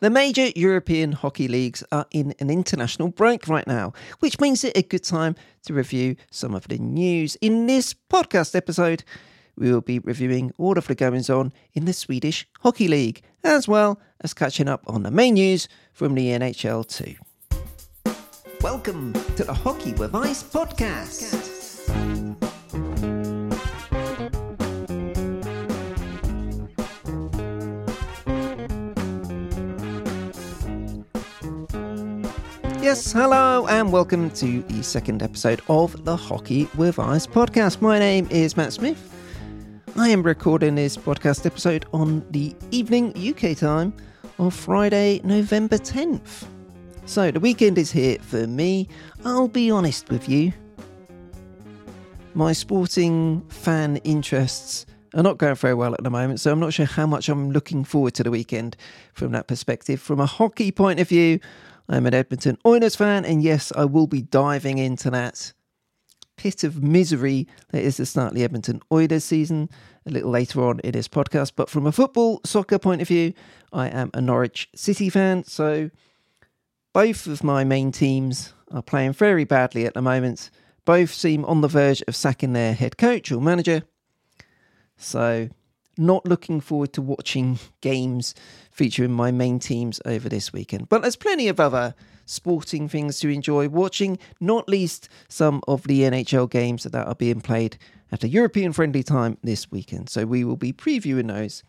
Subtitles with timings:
[0.00, 4.76] The major European hockey leagues are in an international break right now, which means it
[4.76, 5.36] a good time
[5.66, 7.36] to review some of the news.
[7.36, 9.04] In this podcast episode,
[9.56, 13.68] we will be reviewing all of the goings on in the Swedish Hockey League, as
[13.68, 17.14] well as catching up on the main news from the NHL too.
[18.62, 21.53] Welcome to the Hockey with Ice podcast.
[32.84, 37.80] Yes, hello, and welcome to the second episode of the Hockey with Ice podcast.
[37.80, 39.10] My name is Matt Smith.
[39.96, 43.94] I am recording this podcast episode on the evening UK time
[44.38, 46.44] of Friday, November 10th.
[47.06, 48.90] So the weekend is here for me.
[49.24, 50.52] I'll be honest with you.
[52.34, 56.74] My sporting fan interests are not going very well at the moment, so I'm not
[56.74, 58.76] sure how much I'm looking forward to the weekend
[59.14, 60.02] from that perspective.
[60.02, 61.40] From a hockey point of view,
[61.88, 65.52] I'm an Edmonton Oilers fan, and yes, I will be diving into that
[66.36, 69.68] pit of misery that is the the Edmonton Oilers season
[70.06, 71.52] a little later on in this podcast.
[71.56, 73.34] But from a football soccer point of view,
[73.72, 75.90] I am a Norwich City fan, so
[76.92, 80.50] both of my main teams are playing very badly at the moment.
[80.84, 83.82] Both seem on the verge of sacking their head coach or manager.
[84.96, 85.48] So,
[85.96, 88.34] not looking forward to watching games
[88.70, 90.88] featuring my main teams over this weekend.
[90.88, 91.94] But there's plenty of other
[92.26, 97.40] sporting things to enjoy watching, not least some of the NHL games that are being
[97.40, 97.76] played
[98.10, 100.08] at a European friendly time this weekend.
[100.08, 101.62] So we will be previewing those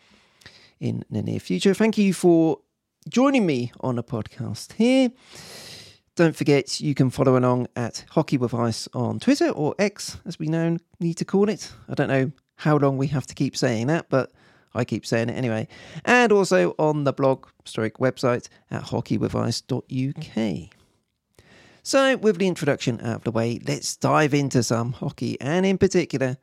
[0.79, 1.73] in the near future.
[1.73, 2.59] Thank you for
[3.09, 5.11] joining me on a podcast here.
[6.15, 10.39] Don't forget you can follow along at Hockey with Ice on Twitter or X, as
[10.39, 11.71] we now need to call it.
[11.89, 14.31] I don't know how long we have to keep saying that, but
[14.73, 15.67] I keep saying it anyway.
[16.03, 20.69] And also on the blog stroke website at hockeywithice.uk.
[21.83, 25.77] So, with the introduction out of the way, let's dive into some hockey, and in
[25.77, 26.37] particular,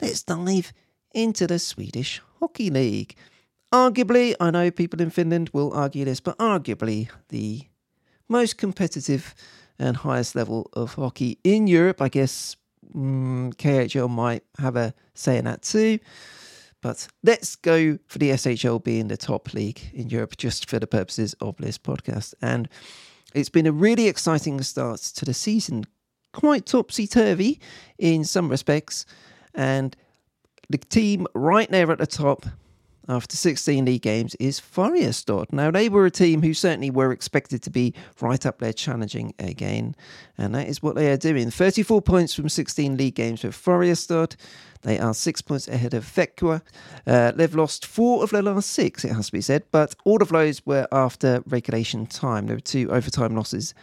[0.00, 0.72] let's dive
[1.12, 3.14] into the Swedish Hockey League.
[3.72, 7.62] Arguably, I know people in Finland will argue this, but arguably the
[8.28, 9.32] most competitive
[9.78, 12.02] and highest level of hockey in Europe.
[12.02, 12.56] I guess
[12.94, 15.98] mm, KHL might have a say in that too.
[16.82, 20.86] But let's go for the SHL being the top league in Europe just for the
[20.86, 22.34] purposes of this podcast.
[22.40, 22.68] And
[23.34, 25.84] it's been a really exciting start to the season,
[26.32, 27.60] quite topsy turvy
[27.98, 29.04] in some respects.
[29.54, 29.94] And
[30.70, 32.46] the team right there at the top
[33.10, 35.52] after 16 league games is Färjestad.
[35.52, 39.34] Now, they were a team who certainly were expected to be right up there challenging
[39.38, 39.96] again,
[40.38, 41.50] and that is what they are doing.
[41.50, 44.36] 34 points from 16 league games with Färjestad.
[44.82, 46.62] They are six points ahead of Växjö.
[47.06, 50.22] Uh, they've lost four of their last six, it has to be said, but all
[50.22, 52.46] of those were after regulation time.
[52.46, 53.74] There were two overtime losses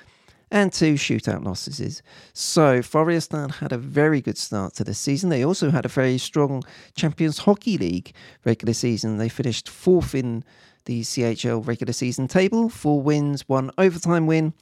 [0.51, 2.01] and two shootout losses.
[2.33, 5.29] So Färjestad had a very good start to the season.
[5.29, 6.63] They also had a very strong
[6.95, 8.13] Champions Hockey League
[8.45, 9.17] regular season.
[9.17, 10.43] They finished fourth in
[10.85, 14.53] the CHL regular season table, four wins, one overtime win,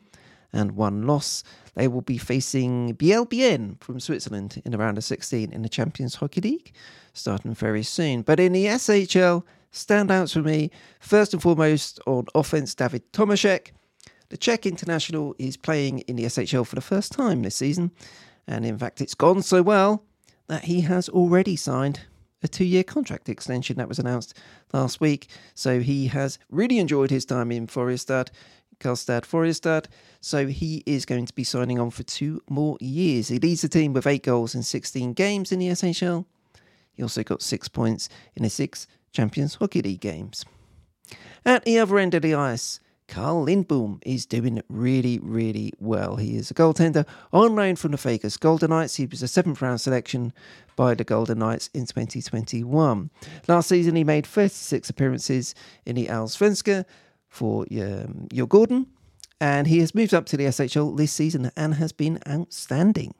[0.51, 1.43] and one loss.
[1.75, 6.15] They will be facing BLBN from Switzerland in the round of 16 in the Champions
[6.15, 6.73] Hockey League,
[7.13, 8.23] starting very soon.
[8.23, 13.71] But in the SHL, standouts for me, first and foremost on offense, David Tomášek.
[14.29, 17.91] The Czech international is playing in the SHL for the first time this season,
[18.47, 20.03] and in fact, it's gone so well
[20.47, 22.01] that he has already signed
[22.43, 24.37] a two year contract extension that was announced
[24.73, 25.27] last week.
[25.53, 28.29] So he has really enjoyed his time in Färjestad,
[28.79, 29.87] Karlstad Färjestad.
[30.21, 33.27] So he is going to be signing on for two more years.
[33.27, 36.25] He leads the team with eight goals in 16 games in the SHL.
[36.93, 40.45] He also got six points in the six Champions Hockey League games.
[41.45, 46.15] At the other end of the ice, Carl Lindbom is doing really, really well.
[46.15, 48.95] He is a goaltender on loan from the Vegas Golden Knights.
[48.95, 50.33] He was a seventh round selection
[50.75, 53.09] by the Golden Knights in 2021.
[53.47, 55.53] Last season, he made 36 appearances
[55.85, 56.85] in the Allsvenskan
[57.29, 58.87] for um, Djurgården,
[59.39, 63.13] and he has moved up to the SHL this season and has been outstanding.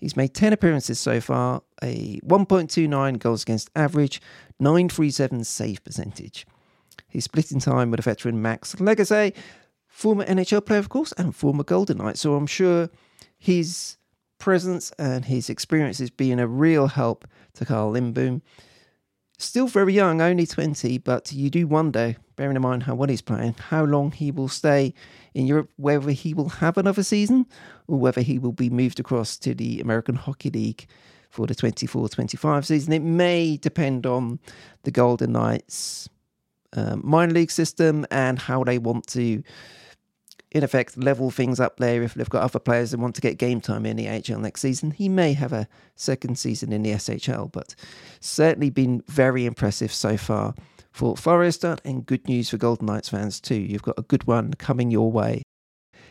[0.00, 4.20] He's made 10 appearances so far, a 1.29 goals against average,
[4.60, 6.46] 937 save percentage.
[7.08, 9.34] He's split in time with a veteran Max Lagacé,
[9.86, 12.18] former NHL player, of course, and former Golden Knight.
[12.18, 12.90] So I'm sure
[13.38, 13.96] his
[14.38, 18.42] presence and his experience experiences being a real help to Carl Lindbom.
[19.38, 23.22] Still very young, only 20, but you do wonder, bearing in mind how well he's
[23.22, 24.94] playing, how long he will stay
[25.34, 27.46] in Europe, whether he will have another season
[27.88, 30.86] or whether he will be moved across to the American Hockey League
[31.30, 32.92] for the 24 25 season.
[32.92, 34.38] It may depend on
[34.84, 36.08] the Golden Knights
[36.74, 39.42] um, minor league system and how they want to,
[40.50, 42.02] in effect, level things up there.
[42.02, 44.60] If they've got other players that want to get game time in the AHL next
[44.60, 47.74] season, he may have a second season in the SHL, but
[48.20, 50.54] certainly been very impressive so far
[50.94, 53.56] for Färjestad and good news for Golden Knights fans too.
[53.56, 55.42] You've got a good one coming your way.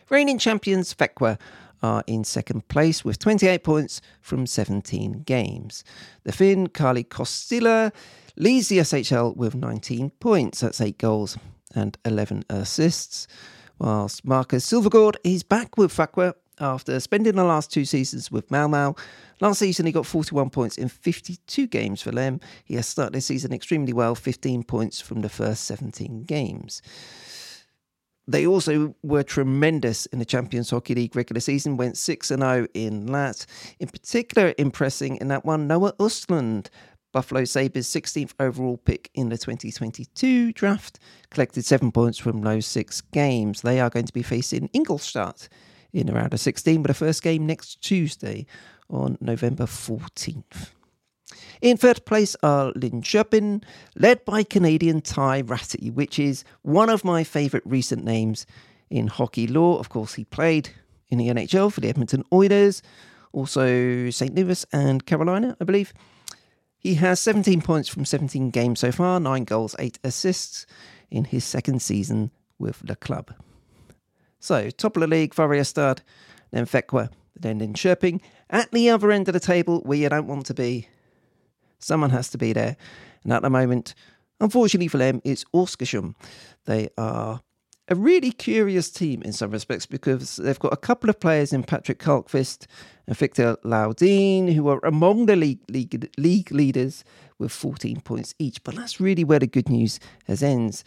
[0.10, 1.40] Reigning champions Växjö
[1.82, 5.84] are in second place with 28 points from 17 games.
[6.24, 7.94] The Finn, Kaarli Kostila,
[8.36, 10.62] leads the SHL with 19 points.
[10.62, 11.38] That's 8 goals
[11.76, 13.28] and 11 assists.
[13.80, 18.98] Whilst Marcus Sylvegård is back with Växjö after spending the last two seasons with Malmö.
[19.42, 22.40] Last season, he got 41 points in 52 games for them.
[22.64, 26.82] He has started this season extremely well, 15 points from the first 17 games.
[28.26, 33.08] They also were tremendous in the Champions Hockey League regular season, went 6 0 in
[33.08, 33.46] that.
[33.80, 36.68] In particular, impressing in that one, Noah Östlund,
[37.14, 41.00] Buffalo Sabres' 16th overall pick in the 2022 draft,
[41.30, 43.62] collected seven points from those six games.
[43.62, 45.48] They are going to be facing Ingolstadt
[45.94, 48.48] in the round of 16, but the first game next Tuesday
[48.90, 50.72] on November 14th.
[51.62, 53.64] In third place are Linköping,
[53.96, 58.46] led by Canadian Ty Rattie, which is one of my favourite recent names
[58.90, 59.78] in hockey law.
[59.78, 60.70] Of course, he played
[61.10, 62.82] in the NHL for the Edmonton Oilers,
[63.32, 64.34] also St.
[64.34, 65.94] Louis and Carolina, I believe.
[66.84, 70.66] He has 17 points from 17 games so far, 9 goals, 8 assists
[71.10, 73.34] in his second season with the club.
[74.40, 76.00] So, top of the league, Färjestad,
[76.52, 77.10] then Växjö,
[77.40, 78.20] then Linköping.
[78.50, 80.90] At the other end of the table, where you don't want to be,
[81.80, 82.76] someone has to be there.
[83.24, 83.96] And at the moment,
[84.42, 86.16] unfortunately for them, it's Oskarshamn.
[86.66, 87.42] They are
[87.90, 91.64] a really curious team in some respects because they've got a couple of players in
[91.64, 92.66] Patrick Karlkvist
[93.08, 97.04] and Victor Lodin who are among the league, league, league leaders
[97.40, 98.64] with 14 points each.
[98.64, 100.86] But that's really where the good news has ends.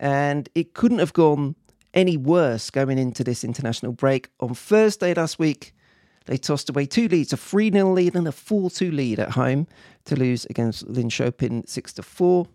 [0.00, 1.54] And it couldn't have gone
[1.92, 4.30] any worse going into this international break.
[4.40, 5.74] On Thursday last week,
[6.26, 9.30] they tossed away two leads, a 3 0 lead and a 4 2 lead at
[9.30, 9.66] home
[10.04, 12.46] to lose against Linköping 6 4.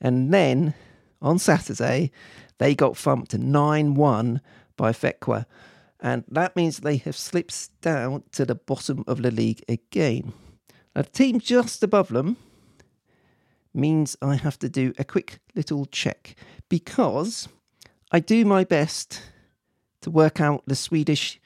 [0.00, 0.74] And then
[1.22, 2.10] on Saturday,
[2.58, 4.40] they got thumped 9 1
[4.76, 5.44] by Växjö.
[6.00, 10.32] And that means they have slipped down to the bottom of the league again.
[10.94, 12.36] A team just above them
[13.74, 16.34] means I have to do a quick little check
[16.68, 17.48] because
[18.10, 19.22] I do my best
[20.00, 21.40] to work out the Swedish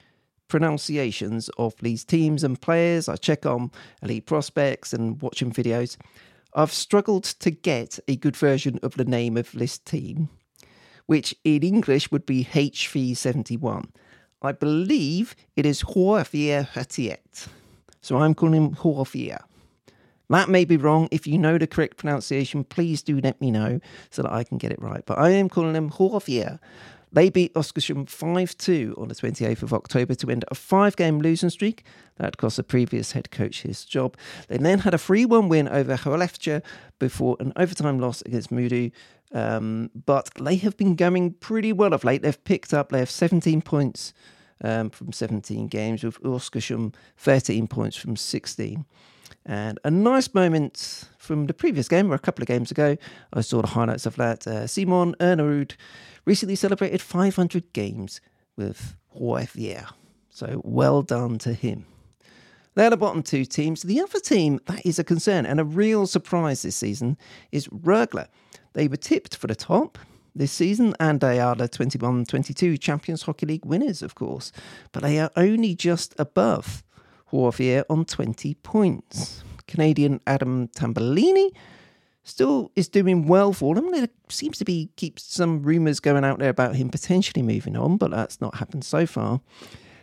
[0.49, 3.09] pronunciations of these teams and players.
[3.09, 3.71] I check on
[4.03, 5.97] elite prospects and watching videos.
[6.55, 10.29] I've struggled to get a good version of the name of this team,
[11.07, 13.87] which in English would be HV71.
[14.41, 17.49] I believe it is Hårfjär Hetiet.
[18.01, 19.43] So I'm calling him Hårfjär.
[20.31, 21.09] That may be wrong.
[21.11, 23.81] If you know the correct pronunciation, please do let me know
[24.11, 25.05] so that I can get it right.
[25.05, 26.59] But I am calling them Hårfjär.
[27.15, 31.21] They beat Oskarshamn 5 2 on the 28th of October to end a five game
[31.21, 31.85] losing streak.
[32.17, 34.17] That cost the previous head coach his job.
[34.49, 36.61] They then had a 3 1 win over Skellefteå
[36.99, 38.91] before an overtime loss against Modo.
[39.33, 42.23] Um, but they have been going pretty well of late.
[42.23, 44.13] They've picked up, they have 17 points
[44.63, 48.85] um, from 17 games, with Oskarshamn 13 points from 16.
[49.47, 52.97] And a nice moment from the previous game, or a couple of games ago,
[53.33, 54.47] I saw the highlights of that.
[54.47, 55.73] Uh, Simon Ernerud
[56.25, 58.21] recently celebrated 500 games
[58.57, 59.91] with HFR.
[60.31, 61.87] So well done to him.
[62.75, 63.83] They're the bottom two teams.
[63.83, 67.17] The other team that is a concern and a real surprise this season
[67.53, 68.27] is Rögle.
[68.73, 69.97] They were tipped for the top
[70.35, 74.51] this season and they are the 21 22 Champions Hockey League winners, of course,
[74.91, 76.83] but they are only just above
[77.35, 79.43] Warfare on 20 points.
[79.67, 81.51] Canadian Adam Tambellini
[82.23, 83.91] still is doing well for them.
[83.91, 87.97] There seems to be keep some rumours going out there about him potentially moving on,
[87.97, 89.41] but that's not happened so far.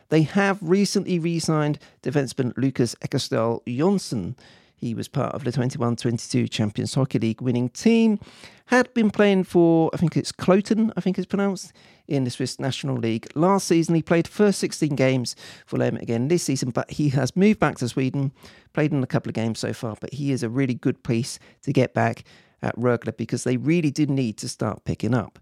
[0.09, 4.35] They have recently re-signed defenseman Lucas Ekeståhl Jonsson
[4.81, 8.19] he was part of the 21 22 Champions Hockey League winning team.
[8.65, 11.71] Had been playing for, I think it's Kloten, I think it's pronounced,
[12.12, 13.27] in the Swiss National League.
[13.36, 17.36] Last season, he played first 16 games for them again this season, but he has
[17.36, 18.34] moved back to Sweden,
[18.74, 21.39] played in a couple of games so far, but he is a really good piece
[21.63, 22.25] to get back
[22.62, 25.39] at Rögle because they really did need to start picking up.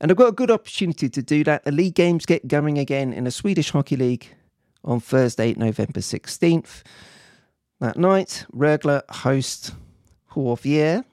[0.00, 1.64] And I've got a good opportunity to do that.
[1.64, 4.34] The league games get going again in the Swedish Hockey League
[4.84, 6.82] on Thursday, November 16th.
[7.80, 9.72] That night, Rögle host
[10.32, 11.04] Hårfjär,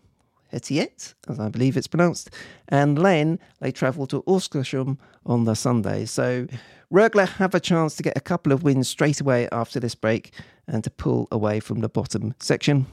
[0.56, 2.30] Hetiet, as I believe it's pronounced,
[2.70, 6.06] and then they travel to Oskarshamn on the Sunday.
[6.06, 6.48] So
[6.92, 10.34] Rögle have a chance to get a couple of wins straight away after this break
[10.66, 12.88] and to pull away from the bottom section.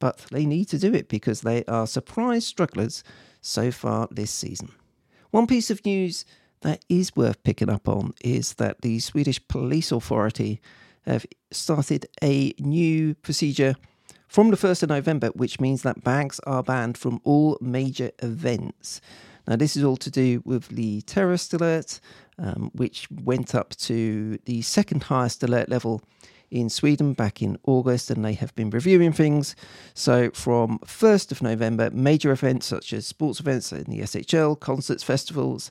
[0.00, 3.04] But they need to do it because they are surprise strugglers
[3.40, 4.72] so far this season.
[5.30, 6.24] One piece of news
[6.62, 10.60] that is worth picking up on is that the Swedish Police Authority
[11.06, 13.76] have started a new procedure
[14.26, 19.00] from the 1st of November, which means that bags are banned from all major events.
[19.46, 22.00] Now, this is all to do with the terrorist alert,
[22.38, 26.02] um, which went up to the second highest alert level
[26.50, 29.54] in Sweden back in August, and they have been reviewing things.
[29.94, 35.02] So, from 1st of November, major events such as sports events in the SHL, concerts,
[35.02, 35.70] festivals,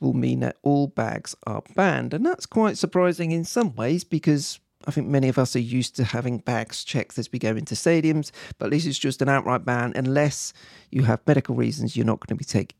[0.00, 2.12] will mean that all bags are banned.
[2.12, 5.96] And that's quite surprising in some ways because I think many of us are used
[5.96, 9.64] to having bags checked as we go into stadiums, but this is just an outright
[9.64, 9.92] ban.
[9.94, 10.52] Unless
[10.90, 12.74] you have medical reasons, you're not going to be take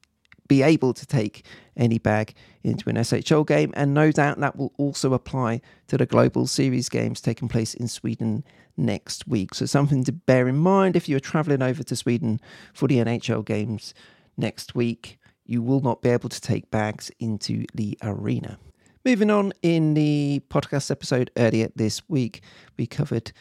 [0.49, 4.73] be able to take any bag into an SHL game, and no doubt that will
[4.77, 8.45] also apply to the Global Series games taking place in Sweden
[8.77, 9.55] next week.
[9.55, 12.41] So something to bear in mind if you're travelling over to Sweden
[12.75, 13.95] for the NHL games
[14.37, 15.19] next week.
[15.45, 18.59] You will not be able to take bags into the arena.
[19.05, 22.41] Moving on, in the podcast episode earlier this week,
[22.79, 23.33] we covered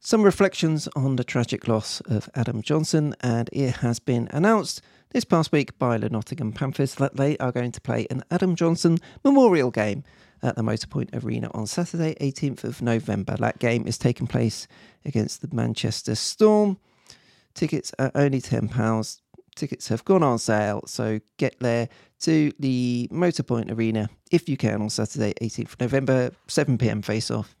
[0.00, 4.80] some reflections on the tragic loss of Adam Johnson, and it has been announced
[5.10, 8.56] this past week by the Nottingham Panthers that they are going to play an Adam
[8.56, 10.04] Johnson memorial game
[10.42, 13.36] at the Motorpoint Arena on Saturday, 18th of November.
[13.36, 14.66] That game is taking place
[15.04, 16.78] against the Manchester Storm.
[17.52, 19.20] Tickets are only £10.
[19.58, 21.88] Tickets have gone on sale, so get there
[22.20, 27.56] to the Motorpoint Arena if you can on Saturday, 18th November, 7 pm face off.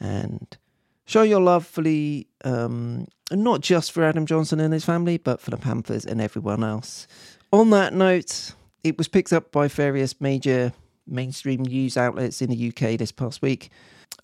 [0.00, 0.56] And
[1.04, 5.40] show your love for the, um, not just for Adam Johnson and his family, but
[5.40, 7.06] for the Panthers and everyone else.
[7.52, 10.72] On that note, it was picked up by various major
[11.06, 13.70] mainstream news outlets in the UK this past week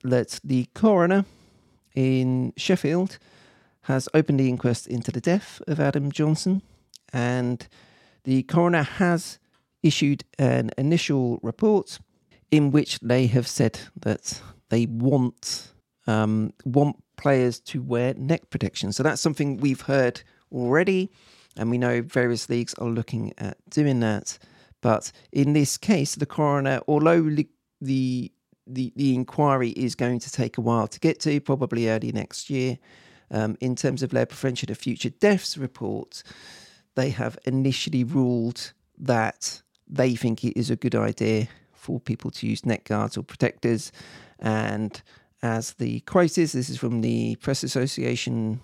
[0.03, 1.25] that the coroner
[1.95, 3.19] in Sheffield
[3.83, 6.63] has opened the inquest into the death of Adam Johnson
[7.13, 7.67] and
[8.25, 9.39] the coroner has
[9.83, 11.99] issued an initial report
[12.51, 15.73] in which they have said that they want
[16.07, 18.93] um, want players to wear neck protection.
[18.93, 21.11] So that's something we've heard already,
[21.57, 24.39] and we know various leagues are looking at doing that.
[24.81, 27.49] But in this case, the coroner, although the
[27.81, 28.33] the
[28.67, 32.49] the, the inquiry is going to take a while to get to, probably early next
[32.49, 32.79] year,
[33.33, 36.23] um, in terms of their prevention of future deaths report,
[36.95, 42.47] they have initially ruled that they think it is a good idea for people to
[42.47, 43.93] use neck guards or protectors.
[44.39, 45.03] And
[45.43, 48.61] as the crisis, this is from the Press Association.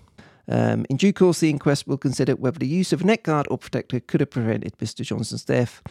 [0.47, 3.47] Um, in due course, the inquest will consider whether the use of a neck guard
[3.51, 5.03] or protector could have prevented Mr.
[5.03, 5.83] Johnson's death.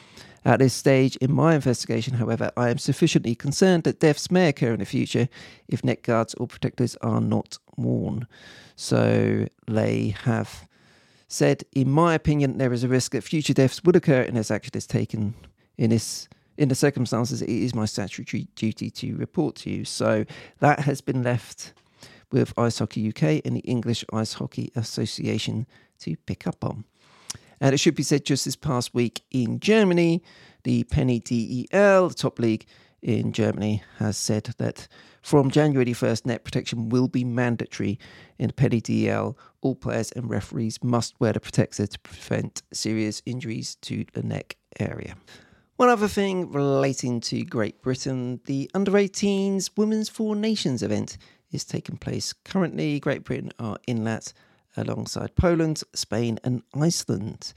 [0.45, 4.73] At this stage in my investigation, however, I am sufficiently concerned that deaths may occur
[4.73, 5.29] in the future
[5.69, 8.27] if neck guards or protectors are not worn.
[8.77, 10.68] So they have
[11.29, 14.73] said, in my opinion, there is a risk that future deaths would occur unless action
[14.75, 15.35] is taken
[15.77, 17.41] in this in the circumstances.
[17.41, 19.85] It is my statutory duty to report to you.
[19.85, 20.25] So
[20.59, 21.73] that has been left
[22.33, 25.67] with Ice Hockey UK and the English Ice Hockey Association
[26.01, 26.85] to pick up on.
[27.61, 30.23] And it should be said just this past week in Germany,
[30.65, 32.67] the Penny DEL, the top league
[33.03, 34.89] in Germany, has said that
[35.29, 37.99] from January 1st, net protection will be mandatory
[38.39, 39.37] in Penny DEL.
[39.61, 44.57] All players and referees must wear the protector to prevent serious injuries to the neck
[44.81, 45.17] area.
[45.77, 51.19] One other thing relating to Great Britain the Under 18s Women's Four Nations event
[51.53, 52.99] is taking place currently.
[52.99, 54.33] Great Britain are in that
[54.79, 57.53] alongside Poland, Spain, and Iceland.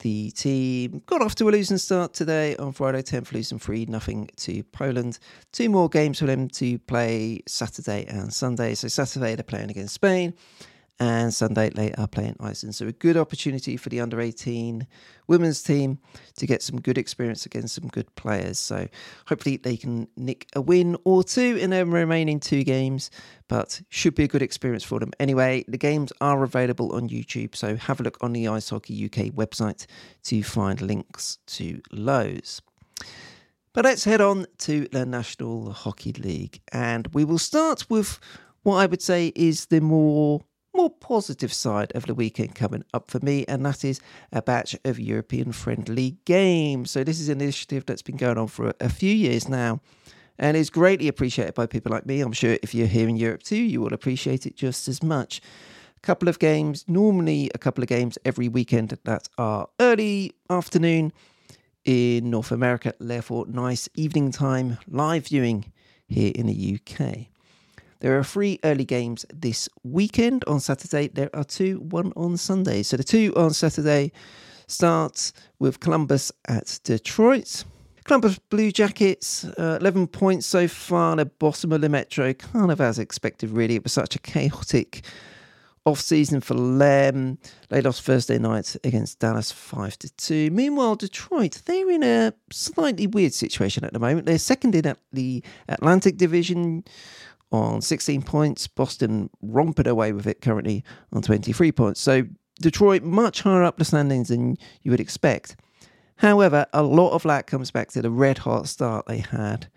[0.00, 4.30] The team got off to a losing start today on Friday, 10th, losing 3 nothing
[4.36, 5.18] to Poland.
[5.50, 8.76] Two more games for them to play Saturday and Sunday.
[8.76, 10.34] So, Saturday they're playing against Spain,
[11.00, 12.74] and Sunday are playing Iceland.
[12.74, 14.86] So a good opportunity for the under 18
[15.28, 15.98] women's team
[16.36, 18.58] to get some good experience against some good players.
[18.58, 18.88] So
[19.26, 23.10] hopefully they can nick a win or two in their remaining two games,
[23.46, 25.12] but should be a good experience for them.
[25.20, 29.04] Anyway, the games are available on YouTube, so have a look on the Ice Hockey
[29.04, 29.86] UK website
[30.24, 32.60] to find links to those.
[33.72, 38.18] But let's head on to the National Hockey League, and we will start with
[38.62, 40.42] what I would say is the more
[40.78, 44.00] more positive side of the weekend coming up for me, and that is
[44.32, 46.92] a batch of European friendly games.
[46.92, 49.80] So, this is an initiative that's been going on for a, few years now
[50.38, 52.20] and is greatly appreciated by people like me.
[52.20, 55.40] I'm sure if you're here in Europe too, you will appreciate it just as much.
[55.96, 61.12] A couple of games, normally a couple of games every weekend that are early afternoon
[61.84, 65.72] in North America, therefore, nice evening time live viewing
[66.06, 67.37] here in the UK.
[68.00, 70.44] There are three early games this weekend.
[70.46, 72.82] On Saturday, there are two, one on Sunday.
[72.82, 74.12] So the two on Saturday
[74.68, 77.64] starts with Columbus at Detroit.
[78.04, 82.80] Columbus Blue Jackets, uh, 11 points so far, the bottom of the Metro, kind of
[82.80, 83.74] as expected, really.
[83.74, 85.04] It was such a chaotic
[85.84, 87.38] off season for them.
[87.68, 90.50] They lost Thursday night against Dallas 5 to 2.
[90.50, 94.26] Meanwhile, Detroit, they're in a slightly weird situation at the moment.
[94.26, 96.84] They're second in the Atlantic Division
[97.50, 98.66] on 16 points.
[98.66, 102.00] Boston romping away with it currently on 23 points.
[102.00, 102.24] So
[102.60, 105.56] Detroit much higher up the standings than you would expect.
[106.16, 109.68] However, a lot of that comes back to the red hot start they had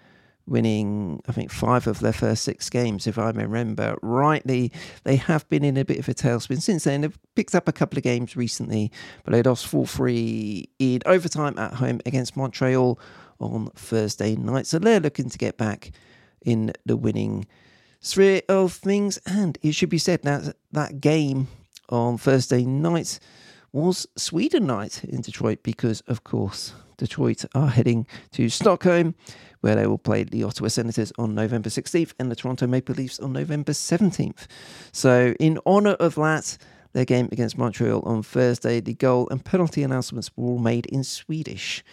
[0.48, 4.72] winning, I think, five of their first six games, if I remember rightly.
[5.04, 7.02] They have been in a bit of a tailspin since then.
[7.02, 8.92] They've picked up a couple of games recently,
[9.24, 13.00] but they lost 4 3 in overtime at home against Montreal
[13.40, 14.68] on Thursday night.
[14.68, 15.92] So they're looking to get back
[16.44, 17.46] in the winning
[18.02, 19.20] sphere of things.
[19.26, 21.48] And it should be said that that game
[21.90, 23.20] on Thursday night
[23.72, 29.16] was Sweden night in Detroit because, of course, Detroit are heading to Stockholm
[29.62, 33.20] where they will play the Ottawa Senators on November 16th and the Toronto Maple Leafs
[33.20, 34.48] on November 17th.
[34.92, 36.58] So, in honour of that,
[36.94, 41.04] their game against Montreal on Thursday, the goal and penalty announcements were all made in
[41.04, 41.84] Swedish,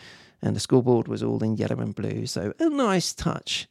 [0.43, 2.27] and the scoreboard was all in yellow and blue.
[2.27, 3.69] So, a nice touch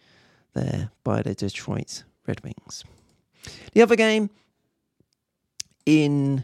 [0.53, 2.83] there by the Detroit Red Wings.
[3.73, 4.29] The other game
[5.85, 6.43] in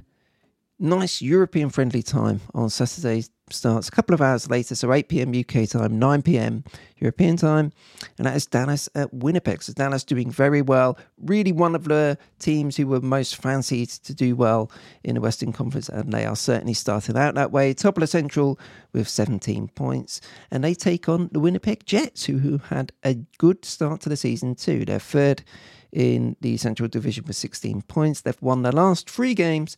[0.79, 5.33] nice European friendly time on Saturday starts a couple of hours later, so 8 pm
[5.33, 6.63] UK time, 9 pm
[6.97, 7.71] European time,
[8.17, 9.61] and that is Dallas at Winnipeg.
[9.61, 14.13] So Dallas doing very well, really one of the teams who were most fancied to
[14.13, 14.71] do well
[15.03, 17.73] in the Western Conference, and they are certainly starting out that way.
[17.73, 18.59] Top of the Central
[18.93, 23.65] with 17 points, and they take on the Winnipeg Jets, who, who had a good
[23.65, 24.85] start to the season too.
[24.85, 25.43] They're third
[25.91, 28.21] in the Central Division with 16 points.
[28.21, 29.77] They've won their last three games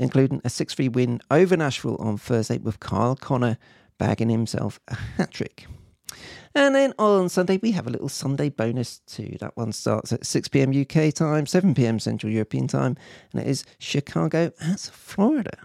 [0.00, 3.58] including a 6 3 win over Nashville on Thursday with Kyle Connor
[3.98, 5.66] bagging himself a hat trick.
[6.54, 9.36] And then on Sunday, we have a little Sunday bonus too.
[9.38, 12.96] That one starts at 6 pm UK time, 7 pm Central European time,
[13.32, 15.56] and it is Chicago at Florida.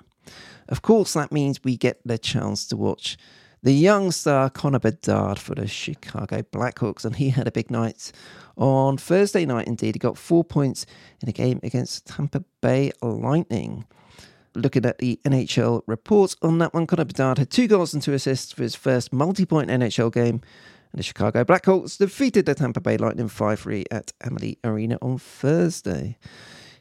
[0.69, 3.17] Of course, that means we get the chance to watch
[3.63, 8.11] the young star Connor Bedard for the Chicago Blackhawks, and he had a big night
[8.57, 9.67] on Thursday night.
[9.67, 10.85] Indeed, he got four points
[11.21, 13.85] in a game against Tampa Bay Lightning
[14.55, 18.13] looking at the NHL reports on that one, Connor Bedard had two goals and two
[18.13, 20.41] assists for his first multi point NHL game.
[20.91, 25.17] And the Chicago Blackhawks defeated the Tampa Bay Lightning 5 3 at Amalie Arena on
[25.17, 26.17] Thursday.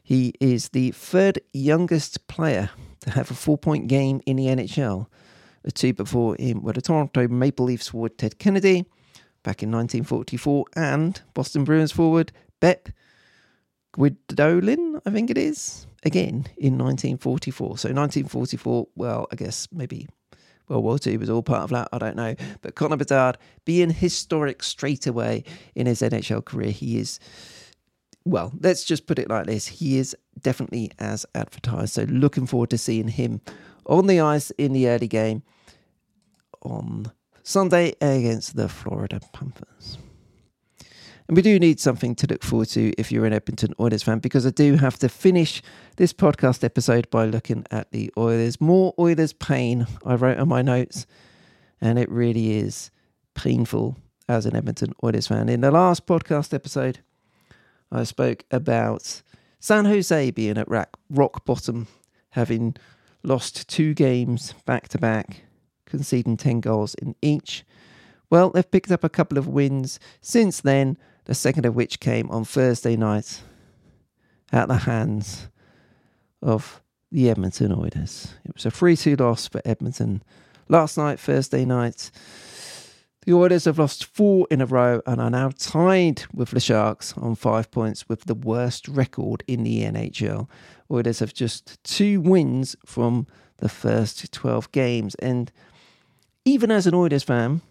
[0.03, 2.69] He is the third youngest player
[3.01, 5.07] to have a four point game in the NHL.
[5.63, 8.85] The two before him were the Toronto Maple Leafs forward Ted Kennedy
[9.43, 12.89] back in 1944 and Boston Bruins forward Bep
[13.93, 17.65] Guidolin, I think it is, again in 1944.
[17.65, 20.07] So 1944, well, I guess maybe
[20.67, 21.89] World War II was all part of that.
[21.91, 22.35] I don't know.
[22.61, 27.19] But Connor Bedard being historic straight away in his NHL career, he is,
[28.23, 29.67] well, let's just put it like this.
[29.67, 31.93] He is definitely as advertised.
[31.93, 33.41] So looking forward to seeing him
[33.85, 35.43] on the ice in the early game
[36.61, 37.11] on
[37.43, 39.97] Sunday against the Florida Panthers.
[41.27, 44.19] And we do need something to look forward to if you're an Edmonton Oilers fan,
[44.19, 45.63] because I do have to finish
[45.95, 48.61] this podcast episode by looking at the Oilers.
[48.61, 51.07] More Oilers pain, I wrote on my notes,
[51.81, 52.91] and it really is
[53.33, 53.97] painful
[54.29, 55.49] as an Edmonton Oilers fan.
[55.49, 56.99] In the last podcast episode,
[57.91, 59.23] I spoke about
[59.59, 61.87] San Jose being at rock, bottom,
[62.31, 62.75] having
[63.23, 65.45] lost two games back to back,
[65.87, 67.65] conceding 10 goals in each.
[68.29, 72.29] Well, they've picked up a couple of wins since then the second of which came
[72.31, 73.41] on Thursday night
[74.51, 75.47] at the hands
[76.41, 78.33] of the Edmonton Oilers.
[78.45, 80.23] It was a 3 2 loss for Edmonton
[80.69, 82.11] last night, Thursday night.
[83.25, 87.17] The Oilers have lost four in a row and are now tied with the Sharks
[87.17, 90.47] on five points with the worst record in the NHL.
[90.91, 93.25] Oilers have just two wins from
[93.57, 95.15] the first 12 games.
[95.15, 95.51] And
[96.43, 97.61] even as an Oilers fan,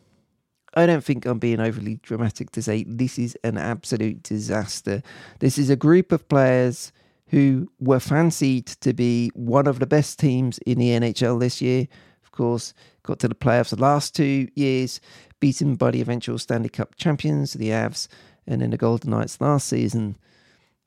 [0.75, 5.03] I don't think I'm being overly dramatic to say this is an absolute disaster.
[5.39, 6.93] This is a group of players
[7.29, 11.87] who were fancied to be one of the best teams in the NHL this year.
[12.23, 15.01] Of course, got to the playoffs the last two years,
[15.41, 18.09] beaten by the eventual Stanley Cup champions, the Avs,
[18.47, 20.17] and then the Golden Knights last season.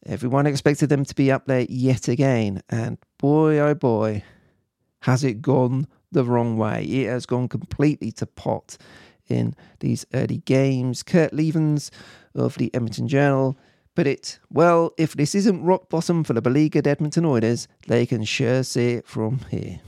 [0.05, 4.23] Everyone expected them to be up there yet again, and boy oh boy,
[5.01, 6.83] has it gone the wrong way.
[6.83, 8.77] It has gone completely to pot
[9.29, 11.03] in these early games.
[11.03, 11.89] Kurt Leavins
[12.35, 13.57] of the Edmonton Journal
[13.95, 18.23] put it, well, if this isn't rock bottom for the beleaguered Edmonton Oilers, they can
[18.23, 19.79] sure see it from here.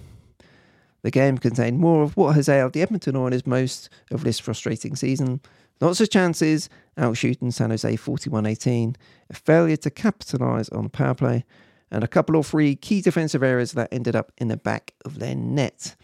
[1.01, 4.95] The game contained more of what has ailed the Edmonton Oilers most of this frustrating
[4.95, 5.41] season.
[5.79, 8.97] Lots of chances, outshooting San Jose 41 18,
[9.29, 11.45] a failure to capitalise on the power play,
[11.89, 15.19] and a couple or three key defensive errors that ended up in the back of
[15.19, 15.95] their net.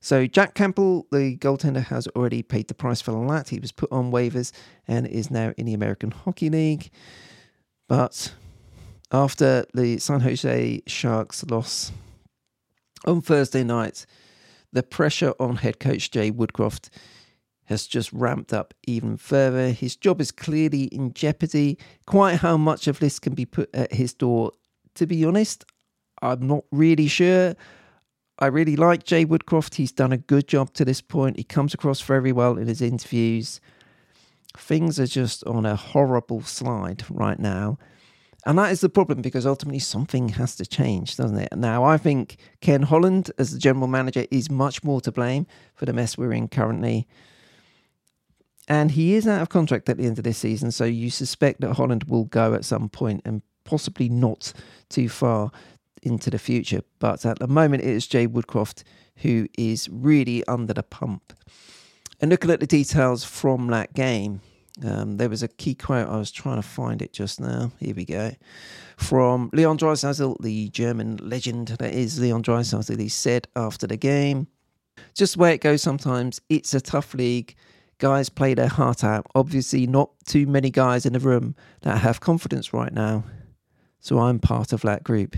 [0.00, 3.48] So Jack Campbell, the goaltender, has already paid the price for that.
[3.48, 4.52] He was put on waivers
[4.86, 6.90] and is now in the American Hockey League.
[7.88, 8.32] But
[9.10, 11.90] after the San Jose Sharks loss
[13.06, 14.06] on Thursday night,
[14.72, 16.90] the pressure on head coach Jay Woodcroft
[17.64, 19.70] has just ramped up even further.
[19.70, 21.78] His job is clearly in jeopardy.
[22.06, 24.52] Quite how much of this can be put at his door,
[24.94, 25.64] to be honest,
[26.22, 27.54] I'm not really sure.
[28.38, 29.74] I really like Jay Woodcroft.
[29.74, 31.38] He's done a good job to this point.
[31.38, 33.60] He comes across very well in his interviews.
[34.56, 37.78] Things are just on a horrible slide right now.
[38.46, 41.48] And that is the problem because ultimately something has to change, doesn't it?
[41.56, 45.86] Now, I think Ken Holland, as the general manager, is much more to blame for
[45.86, 47.08] the mess we're in currently.
[48.68, 51.60] And he is out of contract at the end of this season, so you suspect
[51.62, 54.52] that Holland will go at some point and possibly not
[54.88, 55.50] too far
[56.02, 56.82] into the future.
[56.98, 58.82] But at the moment, it is Jay Woodcroft
[59.18, 61.32] who is really under the pump.
[62.20, 64.40] And looking at the details from that game,
[64.84, 66.08] um, there was a key quote.
[66.08, 67.72] I was trying to find it just now.
[67.78, 68.32] Here we go.
[68.96, 72.98] From Leon Draisaitl, the German legend that is Leon Draisaitl.
[72.98, 74.48] He said after the game,
[75.14, 77.54] just the way it goes sometimes, it's a tough league.
[77.98, 79.26] Guys play their heart out.
[79.34, 83.24] Obviously, not too many guys in the room that have confidence right now.
[84.00, 85.36] So I'm part of that group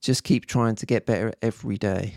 [0.00, 2.14] just keep trying to get better every day.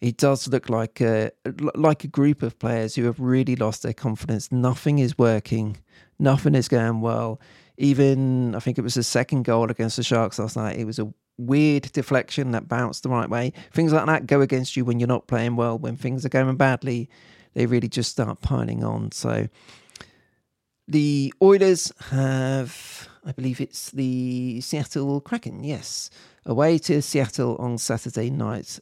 [0.00, 1.30] It does look like a
[1.74, 4.50] like a group of players who have really lost their confidence.
[4.50, 5.76] Nothing is working.
[6.18, 7.40] Nothing is going well.
[7.76, 10.78] Even I think it was the second goal against the Sharks last night.
[10.78, 13.52] It was a weird deflection that bounced the right way.
[13.72, 15.78] Things like that go against you when you're not playing well.
[15.78, 17.08] When things are going badly,
[17.54, 19.12] they really just start piling on.
[19.12, 19.48] So
[20.88, 26.10] the Oilers have I believe it's the Seattle Kraken, yes.
[26.46, 28.80] Away to Seattle on Saturday night.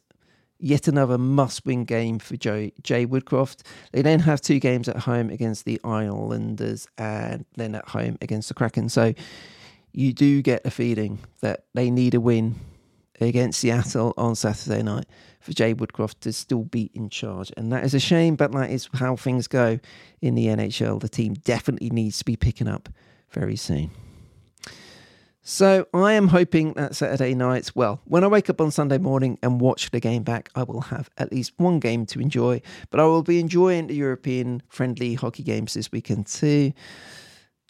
[0.61, 3.61] Yet another must win game for Joe, Jay Woodcroft.
[3.93, 8.49] They then have two games at home against the Islanders and then at home against
[8.49, 8.89] the Kraken.
[8.89, 9.13] So
[9.93, 12.55] you do get a feeling that they need a win
[13.21, 15.05] against Seattle on Saturday night
[15.39, 17.51] for Jay Woodcroft to still be in charge.
[17.55, 19.79] And that is a shame, but that is how things go
[20.21, 20.99] in the NHL.
[20.99, 22.89] The team definitely needs to be picking up
[23.31, 23.91] very soon.
[25.51, 29.39] So I am hoping that Saturday night, well, when I wake up on Sunday morning
[29.41, 32.61] and watch the game back, I will have at least one game to enjoy.
[32.91, 36.71] But I will be enjoying the European friendly hockey games this weekend too.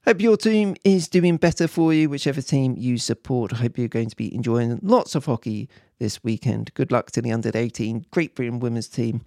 [0.04, 3.54] Hope your team is doing better for you, whichever team you support.
[3.54, 6.74] I hope you're going to be enjoying lots of hockey this weekend.
[6.74, 9.22] Good luck to the under 18 Great Britain women's team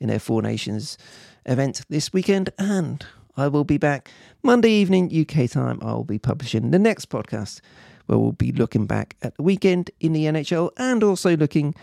[0.00, 0.96] in their Four Nations
[1.44, 2.48] event this weekend.
[2.58, 3.04] And
[3.36, 4.10] I will be back
[4.42, 5.78] Monday evening UK time.
[5.82, 7.60] I will be publishing the next podcast
[8.08, 11.74] where we'll be looking back at the weekend in the NHL and also looking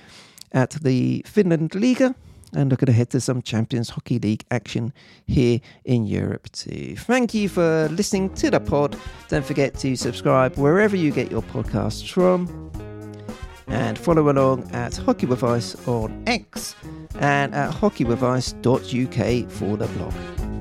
[0.51, 2.13] at the Finland Liiga
[2.53, 4.93] and looking ahead to some Champions Hockey League action
[5.27, 6.95] here in Europe too.
[6.97, 8.97] Thank you for listening to the pod.
[9.27, 12.71] Don't forget to subscribe wherever you get your podcasts from.
[13.67, 16.75] And follow along at Hockey with Ice on X
[17.19, 20.54] and at hockeywithice.uk for the blog.